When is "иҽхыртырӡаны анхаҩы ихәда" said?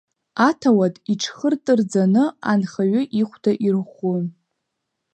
1.11-3.51